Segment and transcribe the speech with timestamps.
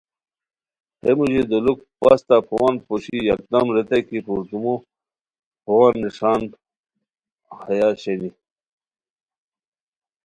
[1.01, 4.75] ہے موژی دولوک پستہ پووان پوشی یکدم ریتائے کی پردومو
[5.63, 6.41] پووان نݰان
[7.65, 8.29] ہیا شینی